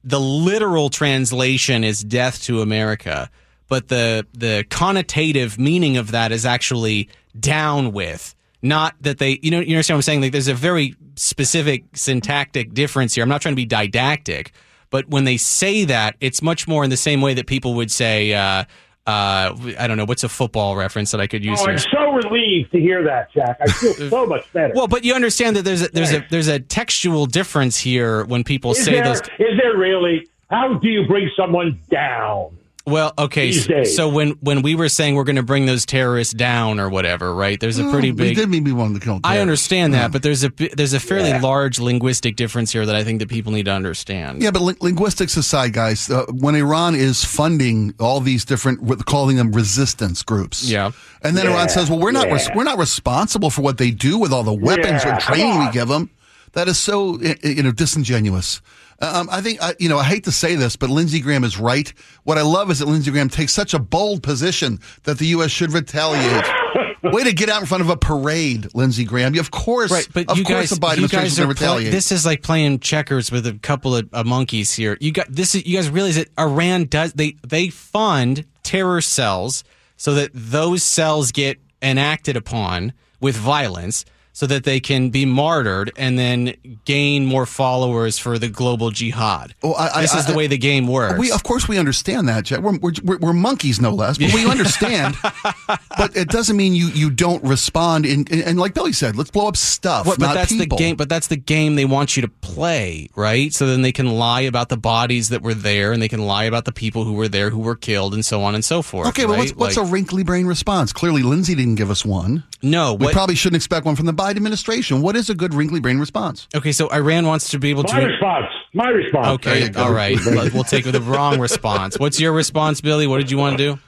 [0.03, 3.29] the literal translation is death to America,
[3.67, 7.09] but the the connotative meaning of that is actually
[7.39, 8.35] down with.
[8.61, 10.21] Not that they, you know, you understand what I'm saying?
[10.21, 13.23] Like, there's a very specific syntactic difference here.
[13.23, 14.51] I'm not trying to be didactic,
[14.89, 17.91] but when they say that, it's much more in the same way that people would
[17.91, 18.65] say, uh,
[19.09, 21.73] uh, I don't know, what's a football reference that I could use Oh, here?
[21.73, 23.57] I'm so relieved to hear that, Jack.
[23.61, 24.73] I feel so much better.
[24.75, 28.43] Well, but you understand that there's a, there's a there's a textual difference here when
[28.43, 29.21] people is say there, those.
[29.39, 30.27] is there really?
[30.49, 32.55] How do you bring someone down?
[32.85, 33.47] Well, okay.
[33.47, 33.95] these So, days?
[33.95, 37.35] so when when we were saying we're going to bring those terrorists down or whatever,
[37.35, 37.59] right?
[37.59, 38.35] There's a pretty Oh, we big.
[38.37, 39.19] did maybe want to kill.
[39.23, 43.03] I understand that, but there's a there's a fairly large linguistic difference here that I
[43.03, 44.41] think that people need to understand.
[44.41, 49.35] Yeah, but li- linguistics aside, guys, uh, when Iran is funding all these different, calling
[49.37, 50.91] them resistance groups, Yeah.
[51.21, 54.17] and then Iran says, "Well, we're not res- we're not responsible for what they do
[54.17, 56.09] with all the weapons Yeah, or training we give them."
[56.53, 58.61] That is so i- i- you know disingenuous.
[59.01, 61.57] Um, I think I, you know I hate to say this, but Lindsey Graham is
[61.57, 61.91] right.
[62.23, 65.51] What I love is that Lindsey Graham takes such a bold position that the U.S.
[65.51, 66.45] should retaliate.
[67.01, 69.37] Way to get out in front of a parade, Lindsey Graham.
[69.39, 71.49] Of course, Right, but of you course guys, the Biden you administration guys is going
[71.49, 74.97] are to play- this is like playing checkers with a couple of uh, monkeys here.
[74.99, 75.55] You got this.
[75.55, 79.63] is- You guys realize that Iran does they they fund terror cells
[79.95, 84.03] so that those cells get enacted upon with violence,
[84.39, 86.53] so that they can be martyred and then
[86.85, 89.53] gain more followers for the global jihad.
[89.61, 91.19] Oh, I- I- this is the way the game works.
[91.19, 92.61] We, of course, we understand that, Jack.
[92.61, 95.17] We're, we're, we're, monkeys, no less, but we understand.
[95.97, 98.05] but it doesn't mean you, you don't respond.
[98.05, 100.77] In, in, and like Billy said, let's blow up stuff, What, but that's people.
[100.77, 100.95] the game.
[100.95, 103.53] But that's the game they want you to play, right?
[103.53, 106.45] So then they can lie about the bodies that were there, and they can lie
[106.45, 109.09] about the people who were there who were killed, and so on and so forth.
[109.09, 109.59] okay, but what's, right?
[109.59, 110.93] what's Like- a wrinkly brain response?
[110.93, 112.43] Clearly, Lindsey didn't give us one.
[112.61, 112.93] no?
[112.93, 115.01] We What, probably shouldn't expect one from the Biden administration.
[115.01, 116.47] What is a good wrinkly brain response?
[116.55, 118.05] okay, so Iran wants to be able My to.
[118.05, 118.45] response.
[118.73, 119.27] My response.
[119.27, 120.17] Okay, all right.
[120.53, 121.97] We'll take the wrong response.
[121.97, 123.07] What's your response, Billy?
[123.07, 123.79] What did you want to do?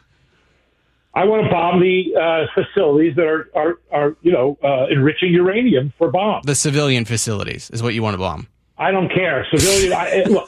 [1.14, 5.34] I want to bomb the uh, facilities that are, are, are you know, uh, enriching
[5.34, 6.46] uranium for bombs.
[6.46, 8.48] The civilian facilities is what you want to bomb.
[8.78, 9.46] I don't care.
[9.54, 9.94] Civilian.
[9.94, 10.48] I, eh, look,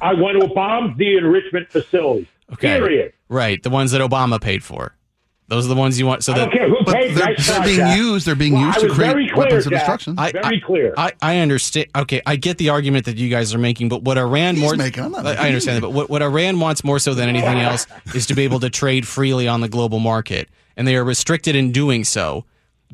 [0.00, 2.28] I want to bomb the enrichment facilities.
[2.52, 3.12] Okay, Period.
[3.28, 3.60] right.
[3.62, 4.95] The ones that Obama paid for.
[5.48, 6.24] Those are the ones you want.
[6.24, 7.14] So I that don't care who But paid.
[7.16, 7.96] they're, nice they're being Jack.
[7.98, 8.26] used.
[8.26, 10.18] They're being Well, used to create very clear, weapons of destruction.
[10.18, 10.92] I, Very clear.
[10.96, 11.86] I, I understand.
[11.94, 14.74] Okay, I get the argument that you guys are making, but what Iran He's more
[14.76, 17.28] making, I'm not I- I understand that, but what, what Iran wants more so than
[17.28, 20.96] anything else is to be able to trade freely on the global market, and they
[20.96, 22.44] are restricted in doing so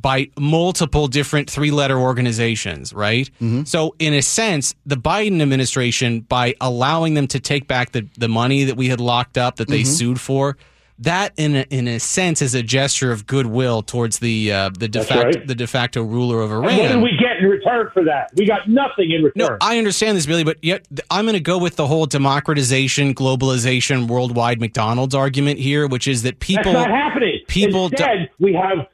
[0.01, 3.31] by multiple different three-letter organizations, right?
[3.41, 3.65] Mm-hmm.
[3.65, 8.29] So, in a sense, the Biden administration, by allowing them to take back the, the
[8.29, 9.91] money that we had locked up that they Mm-hmm.
[9.93, 10.57] sued for.
[10.99, 14.89] That, in a, in a sense, is a gesture of goodwill towards the uh, the
[14.89, 15.47] de facto right.
[15.47, 16.69] the de facto ruler of Iran.
[16.69, 18.31] And what did we get in return for that?
[18.37, 19.33] We got nothing in return.
[19.49, 23.15] No, I understand this, Billy, but yet I'm going to go with the whole democratization,
[23.15, 26.73] globalization, worldwide McDonald's argument here, which is that That's people.
[26.73, 27.41] not happening.
[27.49, 28.05] people do-
[28.39, 28.87] we have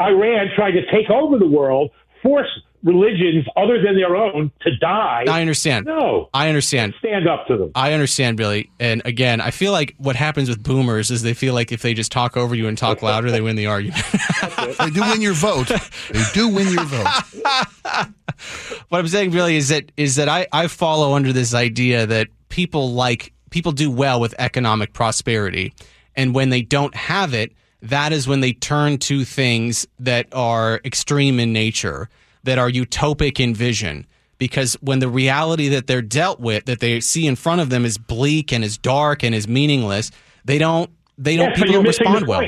[0.00, 1.90] Iran trying to take over the world,
[2.22, 2.48] force
[2.82, 5.24] religions other than their own to die.
[5.28, 5.86] I understand.
[5.86, 6.94] No, I understand.
[6.98, 7.72] stand up to them.
[7.74, 8.70] I understand, Billy.
[8.80, 11.94] And again, I feel like what happens with boomers is they feel like if they
[11.94, 14.02] just talk over you and talk louder, they win the argument.
[14.78, 15.68] They do win your vote.
[16.10, 17.06] They do win your vote.
[18.88, 22.28] what I'm saying, Billy, is that is that I, I follow under this idea that
[22.48, 25.72] people like people do well with economic prosperity,
[26.16, 30.80] and when they don't have it, that is when they turn to things that are
[30.84, 32.08] extreme in nature,
[32.44, 34.06] that are utopic in vision.
[34.38, 37.84] Because when the reality that they're dealt with, that they see in front of them,
[37.84, 40.10] is bleak and is dark and is meaningless,
[40.44, 42.42] they don't they don't Yes, people don't respond well.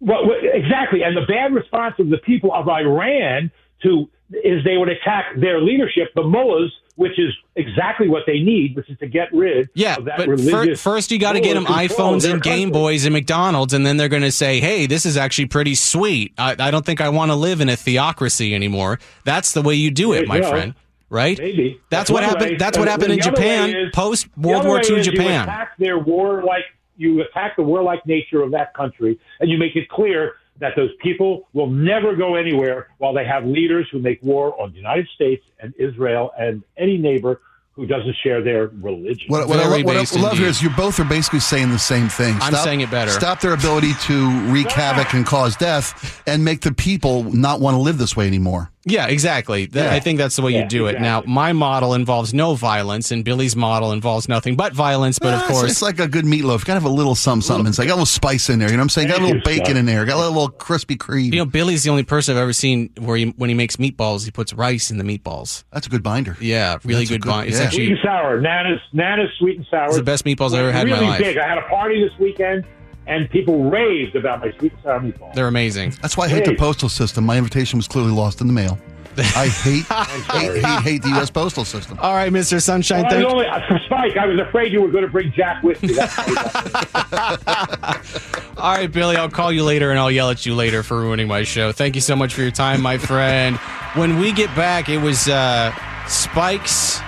[0.00, 1.02] Well, well, exactly.
[1.02, 3.50] And the bad response of the people of Iran
[3.82, 4.10] to
[4.44, 8.88] is they would attack their leadership, the mullahs, which is exactly what they need, which
[8.88, 11.66] is to get rid Yeah, of that but fir- first you got to get them
[11.66, 12.70] iPhones and Game.
[12.70, 16.32] Boys and McDonald's, and then they're going to say, "Hey, this is actually pretty sweet.
[16.38, 19.74] I, I don't think I want to live in a theocracy anymore." That's the way
[19.74, 20.74] you do it, my you friend.
[21.10, 21.38] Right?
[21.38, 22.50] Maybe That's That's what happened.
[22.52, 22.56] way.
[22.56, 25.42] That's what happened in the other way Japan post World War II is You Japan.
[25.44, 26.64] attack their warlike.
[26.96, 30.90] You attack the warlike nature of that country, and you make it clear that those
[31.02, 35.08] people will never go anywhere while they have leaders who make war on the United
[35.14, 37.40] States and Israel and any neighbor
[37.72, 39.26] who doesn't share their religion.
[39.26, 41.78] What, what, I, Very what I love here is you both are basically saying the
[41.78, 42.36] same thing.
[42.40, 43.10] I'm saying it better.
[43.10, 47.74] Stop their ability to wreak havoc and cause death, and make the people not want
[47.74, 48.70] to live this way anymore.
[48.86, 49.66] Yeah, exactly.
[49.66, 49.94] Th- Yeah.
[49.94, 51.00] I think that's the way you Yeah, do it.
[51.00, 55.18] Now, my model involves no violence, and Billy's model involves nothing but violence.
[55.18, 56.58] But of course, it's, like a good meatloaf.
[56.60, 57.66] You got to have a little something, something.
[57.68, 58.68] It's like got a little spice in there.
[58.68, 59.08] You know what I'm saying?
[59.08, 59.76] Got a little bacon Scott.
[59.76, 60.04] in there.
[60.04, 61.32] Got a little crispy cream.
[61.32, 64.24] you know, Billy's the only person I've ever seen where he, when he makes meatballs,
[64.24, 65.64] he puts rice in the meatballs.
[65.72, 66.36] That's a good binder.
[66.40, 67.22] Yeah, really That's a good.
[67.22, 67.48] good- vine.
[67.48, 67.64] It's yeah.
[67.64, 69.86] actually Sweet and sour, Nana's Nana's sweet and sour.
[69.86, 71.20] It's the best meatballs I've ever had in really my life.
[71.20, 71.38] big.
[71.38, 72.64] I had a party this weekend,
[73.06, 75.34] and people raved about my sweet and sour meatballs.
[75.34, 75.94] They're amazing.
[76.02, 76.56] That's why I hate the Hey.
[76.56, 77.24] postal system.
[77.24, 78.78] My invitation was clearly lost in the mail.
[79.16, 79.84] I hate,
[80.32, 81.30] hate, hate, hate the U.S.
[81.30, 81.96] postal system.
[82.00, 82.60] All right, Mr.
[82.60, 83.02] Sunshine.
[83.04, 85.62] Well, I Thank only, for Spike, I was afraid you were going to bring Jack
[85.62, 85.94] with you.
[85.94, 88.40] That's why you got me.
[88.56, 91.28] All right, Billy, I'll call you later and I'll yell at you later for ruining
[91.28, 91.70] my show.
[91.70, 93.56] Thank you so much for your time, my friend.
[93.94, 95.72] When we get back, it was uh,
[96.08, 96.98] Spike's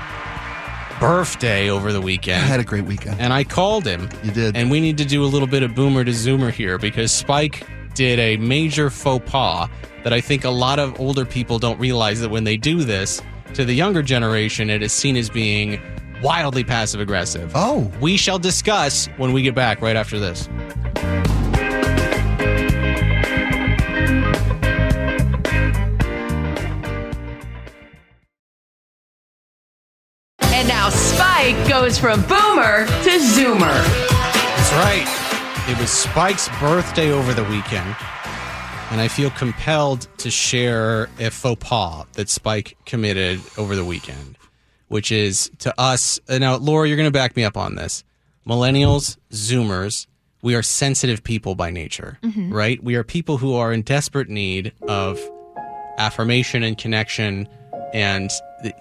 [1.01, 2.43] birthday over the weekend.
[2.43, 3.21] I had a great weekend.
[3.21, 4.09] and I called him.
[4.23, 4.57] You did.
[4.57, 7.67] And we need to do a little bit of boomer to zoomer here because Spike
[7.95, 9.69] did a major faux pas
[10.05, 13.23] that I think a lot of older people don't realize that when they do this
[13.55, 15.81] to the younger generation, it is seen as being
[16.23, 17.53] wildly passive aggressive.
[17.55, 17.91] Oh.
[18.01, 20.49] We shall discuss when we get back right after this.
[31.97, 33.85] Spike goes from boomer to zoomer.
[34.37, 35.67] That's right.
[35.69, 37.97] It was Spike's birthday over the weekend,
[38.91, 44.37] and I feel compelled to share a faux pas that Spike committed over the weekend,
[44.89, 46.21] which is to us.
[46.29, 48.05] Now, Laura, you're going to back me up on this.
[48.47, 50.07] Millennials, Zoomers,
[50.43, 52.53] we are sensitive people by nature, mm-hmm.
[52.53, 52.83] right?
[52.83, 55.21] We are people who are in desperate need of
[55.99, 57.49] affirmation and connection
[57.93, 58.31] and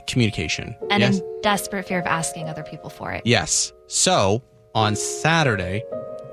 [0.07, 0.75] communication.
[0.89, 1.19] and yes?
[1.19, 3.21] in desperate fear of asking other people for it.
[3.25, 3.71] Yes.
[3.87, 5.83] So on Saturday,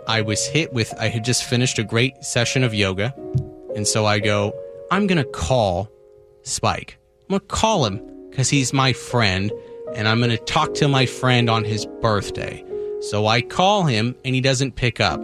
[0.09, 3.15] I was hit with, I had just finished a great session of yoga.
[3.77, 4.53] And so I go,
[4.91, 5.89] I'm going to call
[6.43, 6.99] Spike.
[7.23, 9.53] I'm going to call him because he's my friend
[9.95, 12.65] and I'm going to talk to my friend on his birthday.
[13.01, 15.21] So I call him and he doesn't pick up.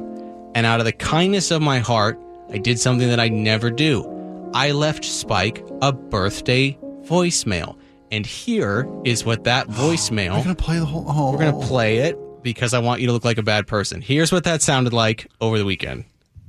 [0.55, 2.19] And out of the kindness of my heart,
[2.51, 4.51] I did something that I never do.
[4.55, 6.79] I left Spike a birthday
[7.09, 7.77] voicemail.
[8.11, 10.37] And here is what that voicemail.
[10.37, 11.05] We're gonna play the whole.
[11.09, 13.67] Oh, We're going to play it because I want you to look like a bad
[13.67, 14.01] person.
[14.01, 16.05] Here's what that sounded like over the weekend.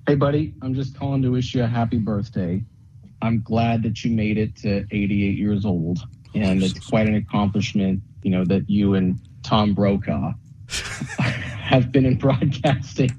[0.07, 2.63] Hey, buddy, I'm just calling to wish you a happy birthday.
[3.21, 5.99] I'm glad that you made it to 88 years old,
[6.35, 10.31] and it's quite an accomplishment, you know, that you and Tom Brokaw
[11.19, 13.09] have been in broadcasting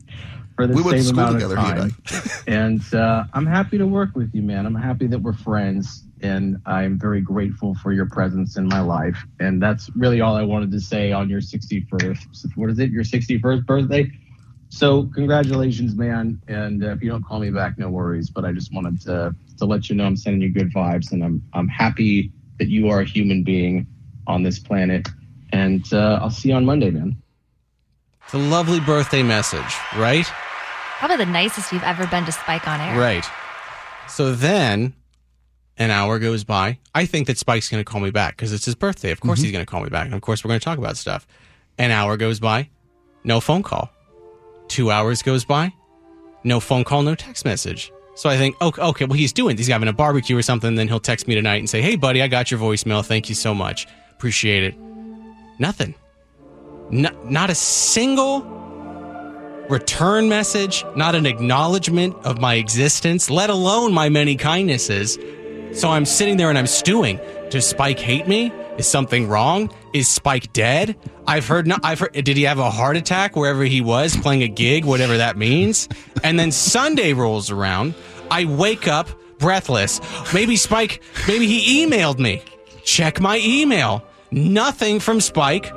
[0.56, 2.30] for the We went to same amount together, of he and time.
[2.46, 4.64] and uh, I'm happy to work with you, man.
[4.66, 9.16] I'm happy that we're friends, and I'm very grateful for your presence in my life.
[9.38, 12.56] And that's really all I wanted to say on your 61st.
[12.56, 12.90] What is it?
[12.90, 14.10] Your 61st birthday?
[14.68, 16.40] So congratulations, man.
[16.48, 18.30] And uh, if you don't call me back, no worries.
[18.30, 21.22] But I just wanted to to let you know I'm sending you good vibes, and
[21.24, 23.86] I'm I'm happy that you are a human being
[24.26, 25.08] on this planet.
[25.52, 27.20] And uh, I'll see you on Monday, man.
[28.24, 30.26] It's a lovely birthday message, right?
[30.98, 32.96] Probably the nicest you've ever been to Spike on air.
[32.96, 33.24] Right.
[34.06, 34.94] So then
[35.80, 36.78] an hour goes by.
[36.94, 39.10] I think that Spike's going to call me back because it's his birthday.
[39.10, 39.44] Of course mm-hmm.
[39.44, 40.04] he's going to call me back.
[40.04, 41.26] And of course we're going to talk about stuff.
[41.78, 42.68] An hour goes by.
[43.24, 43.90] No phone call.
[44.68, 45.72] Two hours goes by.
[46.44, 47.92] No phone call, no text message.
[48.14, 50.74] So I think, okay, okay, well, he's doing, he's having a barbecue or something.
[50.74, 53.04] Then he'll text me tonight and say, hey, buddy, I got your voicemail.
[53.04, 53.86] Thank you so much.
[54.10, 54.74] Appreciate it.
[55.58, 55.94] Nothing.
[56.90, 58.42] No, not a single
[59.70, 65.18] return message, not an acknowledgement of my existence, let alone my many kindnesses.
[65.72, 67.20] So I'm sitting there and I'm stewing.
[67.50, 68.52] Does Spike hate me?
[68.78, 69.72] Is something wrong?
[69.92, 70.96] Is Spike dead?
[71.26, 71.66] I've heard.
[71.66, 72.12] No, I've heard.
[72.12, 75.88] Did he have a heart attack wherever he was playing a gig, whatever that means?
[76.24, 77.94] And then Sunday rolls around.
[78.30, 80.00] I wake up breathless.
[80.32, 81.02] Maybe Spike.
[81.26, 82.42] Maybe he emailed me.
[82.84, 84.04] Check my email.
[84.30, 85.72] Nothing from Spike.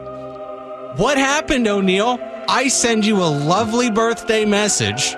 [0.98, 2.20] What happened, O'Neill?
[2.48, 5.16] I send you a lovely birthday message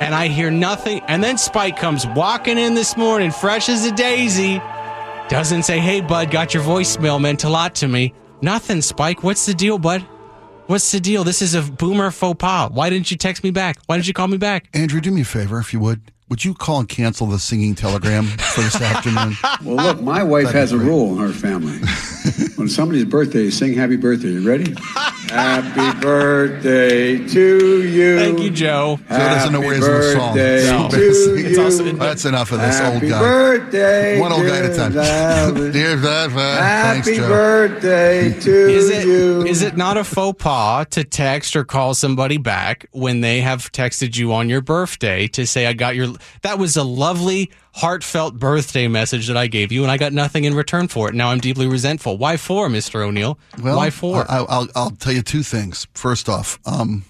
[0.00, 1.00] and I hear nothing.
[1.08, 4.60] And then Spike comes walking in this morning, fresh as a daisy.
[5.28, 8.12] Doesn't say, hey, bud, got your voicemail, meant a lot to me.
[8.42, 9.22] Nothing, Spike.
[9.22, 10.02] What's the deal, bud?
[10.66, 11.24] What's the deal?
[11.24, 12.70] This is a boomer faux pas.
[12.70, 13.76] Why didn't you text me back?
[13.86, 14.68] Why didn't you call me back?
[14.74, 16.00] Andrew, do me a favor, if you would.
[16.30, 19.36] Would you call and cancel the singing telegram for this afternoon?
[19.62, 21.78] Well, look, my wife That'd has a rule in her family.
[22.56, 24.28] when somebody's birthday, sing happy birthday.
[24.28, 24.74] You ready?
[25.28, 28.18] happy birthday to you.
[28.18, 28.98] Thank you, Joe.
[29.08, 30.34] Joe doesn't know where he's in song.
[30.34, 30.88] Birthday No.
[30.88, 31.62] to It's you.
[31.62, 33.18] also- That's enough of this happy old guy.
[33.20, 34.20] birthday.
[34.20, 34.92] One old guy at a time.
[35.54, 37.28] dear Dear that, thanks, Happy Joe.
[37.28, 39.42] birthday to Is it you.
[39.44, 43.70] is it not a faux pas to text or call somebody back when they have
[43.72, 46.08] texted you on your birthday to say I got your
[46.42, 50.44] that was a lovely heartfelt birthday message that I gave you and I got nothing
[50.44, 51.14] in return for it.
[51.14, 52.16] Now I'm deeply resentful.
[52.16, 53.04] Why for, Mr.
[53.04, 53.38] O'Neill?
[53.60, 54.24] Well, Why for?
[54.30, 55.86] I, I'll, I'll tell you two things.
[55.94, 57.04] First off, um,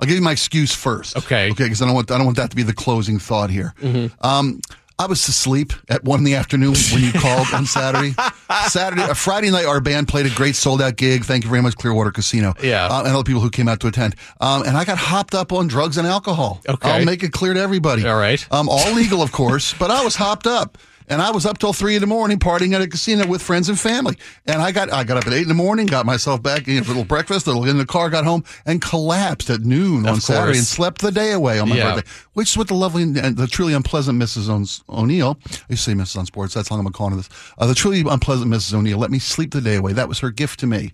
[0.00, 1.16] I'll give you my excuse first.
[1.16, 1.50] Okay.
[1.52, 3.74] Okay, because I don't want I don't want that to be the closing thought here.
[4.22, 4.60] Um,
[5.00, 8.14] I was asleep at one in the afternoon when you called on Saturday.
[8.68, 11.24] Saturday, uh, Friday night, our band played a great sold out gig.
[11.24, 12.52] Thank you very much, Clearwater Casino.
[12.62, 12.86] Yeah.
[12.86, 14.14] uh, and other people who came out to attend.
[14.42, 16.60] Um, and I got hopped up on drugs and alcohol.
[16.68, 16.90] Okay.
[16.90, 18.06] I'll make it clear to everybody.
[18.06, 18.46] All right.
[18.52, 20.76] Um, all legal, of course, but I was hopped up.
[21.10, 23.68] And I was up till three in the morning partying at a casino with friends
[23.68, 24.16] and family.
[24.46, 26.78] And I got I got up at eight in the morning, got myself back, you
[26.84, 30.06] for a little breakfast, a little in the car, got home, and collapsed at noon
[30.06, 30.58] on Of Saturday course.
[30.58, 31.94] and slept the day away on my Yeah.
[31.96, 32.10] birthday.
[32.34, 34.80] Which is what the lovely and the truly unpleasant Mrs.
[34.88, 36.16] O'Neill, I used to say Mrs.
[36.16, 37.28] on Sports, that's how long I'm calling her this.
[37.58, 38.72] Uh, the truly unpleasant Mrs.
[38.74, 39.92] O'Neill let me sleep the day away.
[39.92, 40.92] That was her gift to me.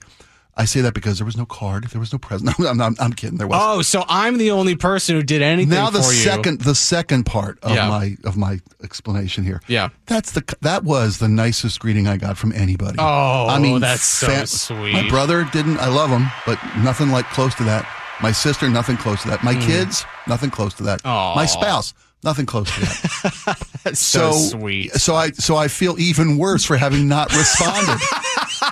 [0.59, 2.59] I say that because there was no card, there was no present.
[2.59, 3.37] No, I'm, I'm, I'm kidding.
[3.37, 3.61] There was.
[3.63, 7.59] oh, so I'm the only person who did anything now the second the second part
[7.63, 7.89] of Yeah.
[7.89, 9.61] my of my explanation here.
[9.69, 9.91] Yeah.
[10.07, 12.97] That's the that was the nicest greeting I got from anybody.
[12.99, 14.93] Oh, I mean that's so fa- sweet.
[14.95, 15.79] My brother didn't.
[15.79, 17.87] I love him, but nothing like close to that.
[18.23, 19.45] My sister, nothing close to that.
[19.45, 21.03] My kids, nothing close to that.
[21.03, 21.09] Hmm.
[21.09, 21.35] Aw.
[21.35, 21.93] My spouse,
[22.25, 23.67] nothing close to that.
[23.85, 24.93] That's so, so sweet.
[24.93, 28.01] So I so I feel even worse for having not responded.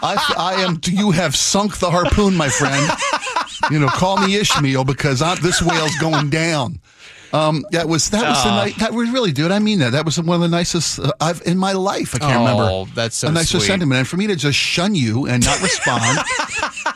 [0.04, 0.80] I, I am.
[0.84, 2.90] You have sunk the harpoon, my friend.
[3.70, 6.80] You know, call me Ishmael because I, this whale's going down.
[7.32, 8.54] Um, that was that was the Oh.
[8.54, 8.76] night.
[8.78, 9.50] That was really, dude.
[9.50, 9.90] I mean that.
[9.90, 12.14] That was one of the nicest uh, I've in my life.
[12.14, 12.44] I can't Oh,
[12.84, 12.92] remember.
[12.94, 13.66] that's so a nicer sweet.
[13.66, 13.98] sentiment.
[14.00, 16.18] And for me to just shun you and not respond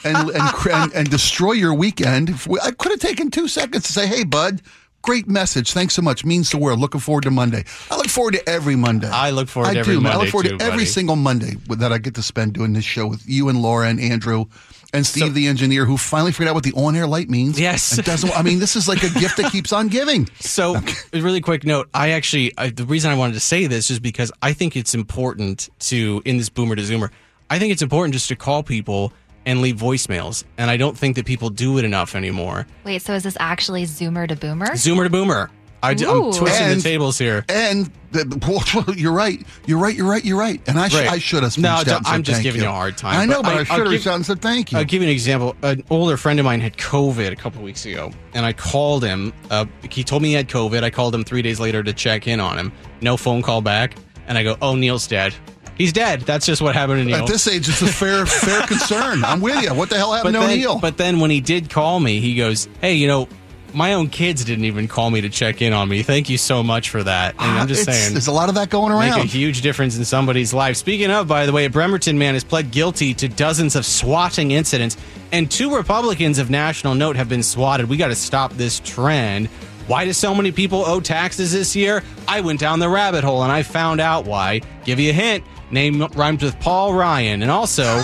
[0.05, 2.31] and, and cr- and and destroy your weekend,
[2.63, 4.63] I could have taken two seconds to say, "Hey, bud."
[5.03, 5.73] Great message.
[5.73, 6.25] Thanks so much.
[6.25, 6.81] Means the world.
[6.81, 7.65] Looking forward to Monday.
[7.91, 9.09] I look forward to every Monday.
[9.09, 10.13] I look forward to I every do, man.
[10.13, 10.87] I look forward too, to every buddy.
[10.87, 14.01] single Monday that I get to spend doing this show with you and Laura and
[14.01, 14.47] Andrew
[14.93, 17.59] and Steve, the engineer, who finally figured out what the on-air light means.
[17.69, 17.93] Yes.
[17.97, 18.37] and doesn't.
[18.37, 20.29] I mean, this is like a gift that keeps on giving.
[20.41, 21.89] So, a really quick note.
[21.93, 24.95] I actually, I, the reason I wanted to say this is because I think it's
[24.95, 27.11] important to, in this boomer to zoomer,
[27.51, 29.13] I think it's important just to call people
[29.49, 30.45] and leave voicemails.
[30.59, 32.67] And I don't think that people do it enough anymore.
[32.85, 34.67] Wait, so is this actually Zoomer to Boomer?
[34.69, 35.51] Zoomer to boomer.
[35.81, 35.97] I, am
[36.33, 37.45] twisting And- the tables here.
[37.49, 39.41] And the, you're right.
[39.65, 39.95] You're right.
[39.95, 40.25] You're right.
[40.25, 40.61] You're right.
[40.69, 41.09] And I, sh- Right.
[41.09, 41.57] I should have.
[41.57, 43.43] No, reached out don't- and said I'm just giving you a hard time, I know,
[43.43, 44.79] but but I, I- should have give- reached out and said thank you.
[44.79, 45.55] I'll give you an example.
[45.63, 49.33] An older friend of mine had COVID a couple weeks ago, and I called him.
[49.51, 50.83] Uh, he told me he had COVID.
[50.83, 52.73] I called him three days later to check in on him.
[53.01, 53.95] No phone call back,
[54.27, 55.33] and I go, "Oh, Neil's dead.
[55.79, 56.23] He's dead.
[56.23, 59.25] That's just what happened to Neil." At this age, it's a fair, fair concern.
[59.25, 59.73] I'm with you.
[59.75, 60.79] What the hell happened but to then, O'Neill?
[60.81, 63.29] but then when he did call me, he goes, "Hey, you know."
[63.75, 66.03] My own kids didn't even call me to check in on me.
[66.03, 67.35] Thank you so much for that.
[67.39, 69.17] And I'm just Ah, It's- saying, there's a lot of that going around.
[69.17, 70.79] make a huge difference in somebody's life.
[70.79, 74.53] Speaking of, by the way, a Bremerton man has pled guilty to dozens of swatting
[74.53, 74.97] incidents,
[75.33, 77.91] and two Republicans of national note have been swatted.
[77.91, 79.49] We got to stop this trend.
[79.87, 82.03] Why do so many people owe taxes this year?
[82.27, 84.63] I went down the rabbit hole and I found out why.
[84.87, 85.45] Give you a hint.
[85.71, 88.03] Name rhymes with Paul Ryan, and also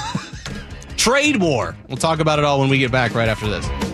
[0.96, 1.77] trade war.
[1.88, 3.93] We'll talk about it all when we get back right after this.